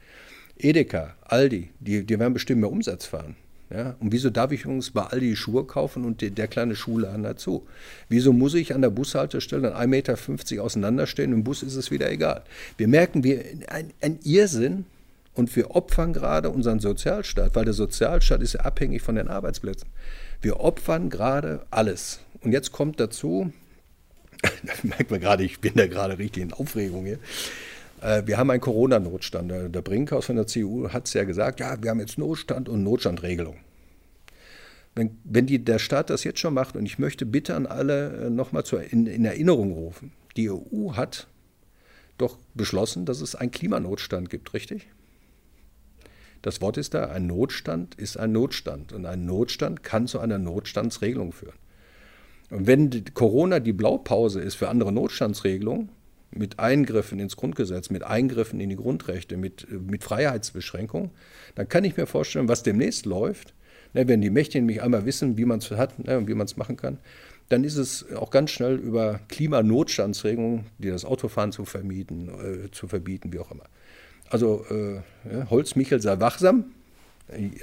[0.56, 3.36] Edeka, Aldi, die, die werden bestimmt mehr Umsatz fahren.
[3.70, 3.96] Ja?
[4.00, 7.66] Und wieso darf ich übrigens bei Aldi Schuhe kaufen und die, der kleine Schuhladen dazu?
[8.08, 11.32] Wieso muss ich an der Bushaltestelle 1,50 Meter auseinanderstehen?
[11.32, 12.44] Im Bus ist es wieder egal.
[12.76, 14.86] Wir merken, wir, ein, ein Irrsinn,
[15.34, 19.88] und wir opfern gerade unseren Sozialstaat, weil der Sozialstaat ist ja abhängig von den Arbeitsplätzen.
[20.40, 22.20] Wir opfern gerade alles.
[22.40, 23.52] Und jetzt kommt dazu,
[24.42, 27.18] da merkt man gerade, ich bin da gerade richtig in Aufregung hier.
[28.00, 29.50] Äh, wir haben einen Corona-Notstand.
[29.50, 32.82] Der Brinkhaus von der CDU hat es ja gesagt, ja, wir haben jetzt Notstand und
[32.84, 33.56] Notstandregelung.
[34.94, 38.26] Wenn, wenn die, der Staat das jetzt schon macht, und ich möchte bitte an alle
[38.26, 41.26] äh, nochmal in, in Erinnerung rufen, die EU hat
[42.18, 44.86] doch beschlossen, dass es einen Klimanotstand gibt, richtig?
[46.44, 48.92] Das Wort ist da, ein Notstand ist ein Notstand.
[48.92, 51.54] Und ein Notstand kann zu einer Notstandsregelung führen.
[52.50, 55.88] Und wenn Corona die Blaupause ist für andere Notstandsregelungen,
[56.32, 61.12] mit Eingriffen ins Grundgesetz, mit Eingriffen in die Grundrechte, mit, mit Freiheitsbeschränkungen,
[61.54, 63.54] dann kann ich mir vorstellen, was demnächst läuft,
[63.94, 66.44] ne, wenn die Mächtigen mich einmal wissen, wie man es hat ne, und wie man
[66.44, 66.98] es machen kann,
[67.48, 72.86] dann ist es auch ganz schnell über Klimanotstandsregelungen, die das Autofahren zu vermieten, äh, zu
[72.86, 73.64] verbieten, wie auch immer.
[74.30, 74.96] Also äh,
[75.30, 76.66] ja, Holzmichel sei wachsam.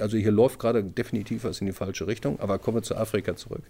[0.00, 3.36] Also hier läuft gerade definitiv was in die falsche Richtung, aber kommen wir zu Afrika
[3.36, 3.62] zurück.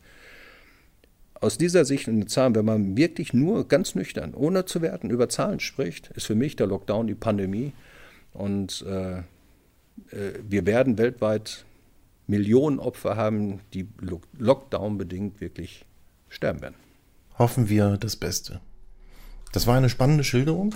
[1.34, 5.28] Aus dieser Sicht und Zahlen, wenn man wirklich nur ganz nüchtern, ohne zu werten, über
[5.28, 7.72] Zahlen spricht, ist für mich der Lockdown die Pandemie.
[8.32, 9.22] Und äh, äh
[10.49, 11.64] wir werden weltweit
[12.26, 13.88] Millionen Opfer haben, die
[14.38, 15.84] Lockdown bedingt wirklich
[16.28, 16.76] sterben werden.
[17.38, 18.61] Hoffen wir das Beste.
[19.53, 20.74] Das war eine spannende Schilderung.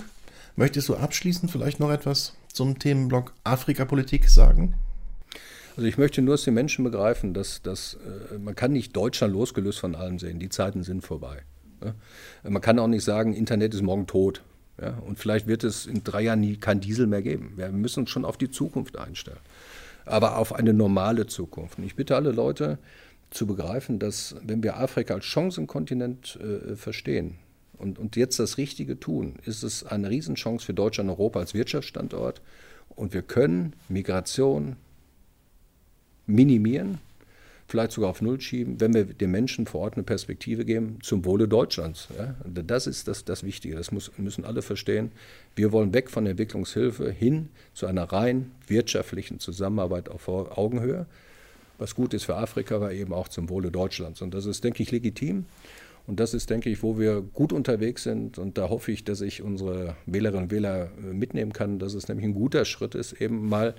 [0.59, 4.73] Möchtest du abschließend vielleicht noch etwas zum Themenblock Afrikapolitik sagen?
[5.75, 7.99] Also ich möchte nur, dass die Menschen begreifen, dass, dass
[8.31, 10.39] äh, man kann nicht Deutschland losgelöst von allem sehen.
[10.39, 11.43] Die Zeiten sind vorbei.
[12.41, 14.41] Man kann auch nicht sagen, Internet ist morgen tot.
[14.81, 14.97] Ja?
[15.05, 17.53] Und vielleicht wird es in drei Jahren nie kein Diesel mehr geben.
[17.55, 19.37] Wir müssen uns schon auf die Zukunft einstellen.
[20.05, 21.77] Aber auf eine normale Zukunft.
[21.77, 22.79] Und ich bitte alle Leute
[23.29, 27.37] zu begreifen, dass wenn wir Afrika als Chancenkontinent äh, verstehen,
[27.77, 31.53] und, und jetzt das Richtige tun, ist es eine Riesenchance für Deutschland und Europa als
[31.53, 32.41] Wirtschaftsstandort.
[32.89, 34.75] Und wir können Migration
[36.25, 36.99] minimieren,
[37.67, 41.25] vielleicht sogar auf Null schieben, wenn wir den Menschen vor Ort eine Perspektive geben zum
[41.25, 42.07] Wohle Deutschlands.
[42.17, 42.35] Ja?
[42.45, 45.11] Das ist das, das Wichtige, das muss, müssen alle verstehen.
[45.55, 51.05] Wir wollen weg von der Entwicklungshilfe hin zu einer rein wirtschaftlichen Zusammenarbeit auf Augenhöhe.
[51.77, 54.21] Was gut ist für Afrika, aber eben auch zum Wohle Deutschlands.
[54.21, 55.45] Und das ist, denke ich, legitim.
[56.07, 58.39] Und das ist, denke ich, wo wir gut unterwegs sind.
[58.39, 62.07] Und da hoffe ich, dass ich unsere Wählerinnen und Wähler äh, mitnehmen kann, dass es
[62.07, 63.75] nämlich ein guter Schritt ist, eben mal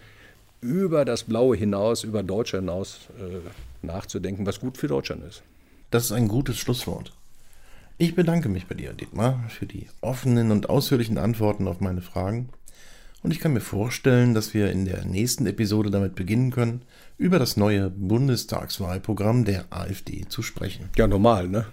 [0.61, 5.43] über das Blaue hinaus, über Deutschland hinaus äh, nachzudenken, was gut für Deutschland ist.
[5.91, 7.13] Das ist ein gutes Schlusswort.
[7.97, 12.51] Ich bedanke mich bei dir, Dietmar, für die offenen und ausführlichen Antworten auf meine Fragen.
[13.23, 16.83] Und ich kann mir vorstellen, dass wir in der nächsten Episode damit beginnen können,
[17.17, 20.89] über das neue Bundestagswahlprogramm der AfD zu sprechen.
[20.97, 21.67] Ja, normal, ne?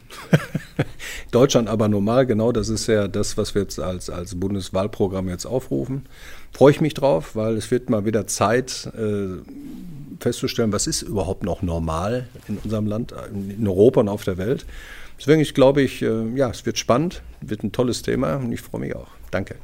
[1.32, 5.46] Deutschland aber normal, genau, das ist ja das, was wir jetzt als, als Bundeswahlprogramm jetzt
[5.46, 6.08] aufrufen.
[6.52, 9.38] Freue ich mich drauf, weil es wird mal wieder Zeit äh,
[10.20, 14.66] festzustellen, was ist überhaupt noch normal in unserem Land, in Europa und auf der Welt.
[15.20, 18.62] Deswegen, ich glaube ich, äh, ja, es wird spannend, wird ein tolles Thema und ich
[18.62, 19.10] freue mich auch.
[19.30, 19.56] Danke.